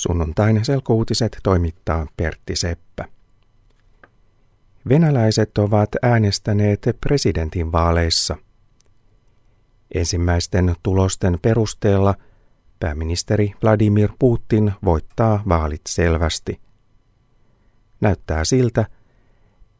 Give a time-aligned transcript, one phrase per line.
[0.00, 3.04] Sunnuntain selkouutiset toimittaa Pertti Seppä.
[4.88, 8.36] Venäläiset ovat äänestäneet presidentin vaaleissa.
[9.94, 12.14] Ensimmäisten tulosten perusteella
[12.80, 16.60] pääministeri Vladimir Putin voittaa vaalit selvästi.
[18.00, 18.86] Näyttää siltä,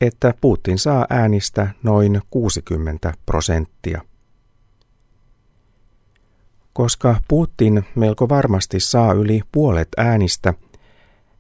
[0.00, 4.02] että Putin saa äänistä noin 60 prosenttia.
[6.72, 10.54] Koska Putin melko varmasti saa yli puolet äänistä,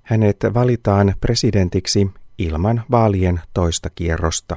[0.02, 4.56] hänet valitaan presidentiksi ilman vaalien toista kierrosta.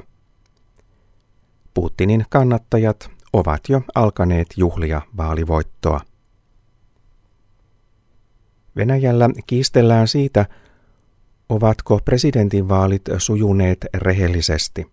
[1.74, 6.00] Putinin kannattajat ovat jo alkaneet juhlia vaalivoittoa.
[8.76, 10.46] Venäjällä kiistellään siitä,
[11.48, 14.86] ovatko presidentinvaalit sujuneet rehellisesti.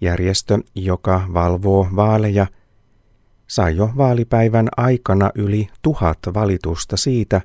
[0.00, 2.46] Järjestö, joka valvoo vaaleja,
[3.54, 7.40] sai jo vaalipäivän aikana yli tuhat valitusta siitä,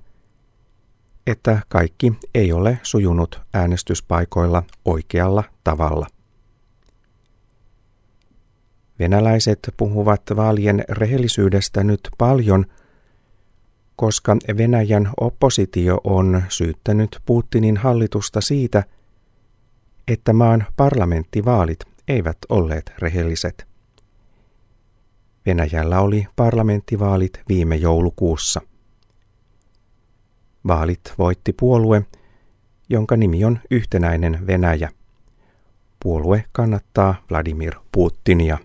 [1.28, 6.08] että kaikki ei ole sujunut äänestyspaikoilla oikealla tavalla.
[9.00, 12.66] Venäläiset puhuvat vaalien rehellisyydestä nyt paljon,
[13.96, 18.84] koska Venäjän oppositio on syyttänyt Putinin hallitusta siitä,
[20.08, 23.69] että maan parlamenttivaalit eivät olleet rehelliset.
[25.50, 28.62] Venäjällä oli parlamenttivaalit viime joulukuussa.
[30.68, 32.06] Vaalit voitti puolue,
[32.90, 34.90] jonka nimi on Yhtenäinen Venäjä.
[36.04, 38.58] Puolue kannattaa Vladimir Putinia.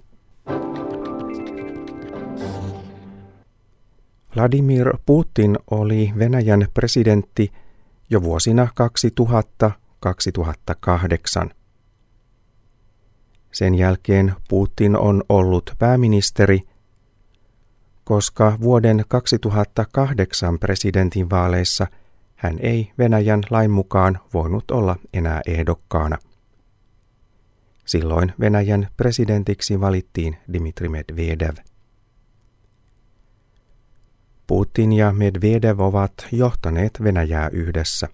[4.36, 7.52] Vladimir Putin oli Venäjän presidentti
[8.10, 8.68] jo vuosina
[11.46, 11.50] 2000-2008.
[13.52, 16.60] Sen jälkeen Putin on ollut pääministeri,
[18.04, 21.86] koska vuoden 2008 presidentinvaaleissa
[22.36, 26.18] hän ei Venäjän lain mukaan voinut olla enää ehdokkaana.
[27.84, 31.56] Silloin Venäjän presidentiksi valittiin Dmitri Medvedev.
[34.46, 38.08] Putin ja Medvedev ovat johtaneet Venäjää yhdessä.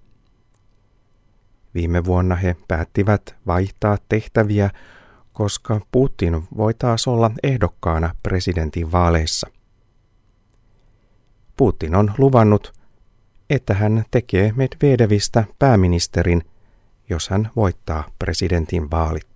[1.74, 4.70] Viime vuonna he päättivät vaihtaa tehtäviä
[5.32, 9.50] koska Putin voi taas olla ehdokkaana presidentin vaaleissa.
[11.60, 12.72] Putin on luvannut,
[13.50, 16.42] että hän tekee Medvedevistä pääministerin,
[17.08, 19.26] jos hän voittaa presidentin vaalit.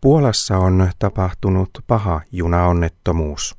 [0.00, 3.56] Puolassa on tapahtunut paha junaonnettomuus.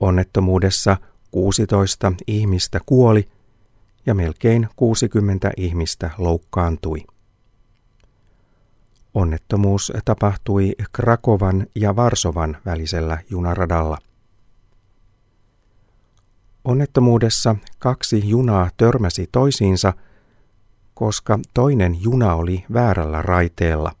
[0.00, 0.96] Onnettomuudessa
[1.30, 3.28] 16 ihmistä kuoli
[4.06, 7.04] ja melkein 60 ihmistä loukkaantui.
[9.16, 13.98] Onnettomuus tapahtui Krakovan ja Varsovan välisellä junaradalla.
[16.64, 19.92] Onnettomuudessa kaksi junaa törmäsi toisiinsa,
[20.94, 23.92] koska toinen juna oli väärällä raiteella.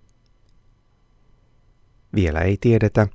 [2.14, 3.06] Vielä ei tiedetä,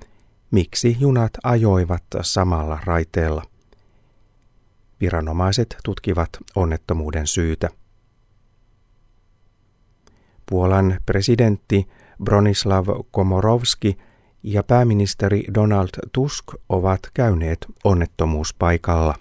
[0.52, 3.44] miksi junat ajoivat samalla raiteella.
[5.02, 7.70] Viranomaiset tutkivat onnettomuuden syytä.
[10.52, 11.88] Puolan presidentti
[12.24, 13.98] Bronislav Komorowski
[14.44, 19.16] ja pääministeri Donald Tusk ovat käyneet onnettomuuspaikalla.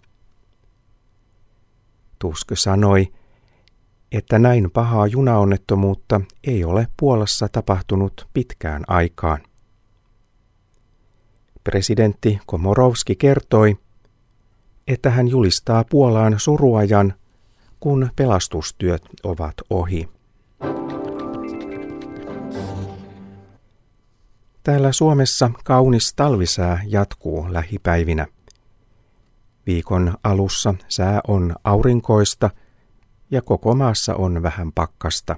[2.19, 3.13] Tusk sanoi,
[4.13, 9.41] että näin pahaa junaonnettomuutta ei ole Puolassa tapahtunut pitkään aikaan.
[11.65, 13.77] Presidentti Komorowski kertoi,
[14.89, 17.15] että hän julistaa Puolaan suruajan,
[17.81, 20.20] kun pelastustyöt ovat ohi.
[24.63, 28.27] Täällä Suomessa kaunis talvisää jatkuu lähipäivinä.
[29.67, 32.51] Viikon alussa sää on aurinkoista
[33.31, 35.37] ja koko maassa on vähän pakkasta.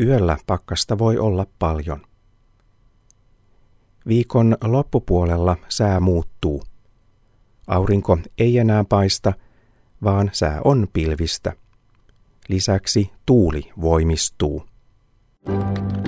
[0.00, 2.00] Yöllä pakkasta voi olla paljon.
[4.08, 6.62] Viikon loppupuolella sää muuttuu.
[7.66, 9.32] Aurinko ei enää paista,
[10.04, 11.52] vaan sää on pilvistä.
[12.48, 14.66] Lisäksi tuuli voimistuu.
[15.46, 15.99] you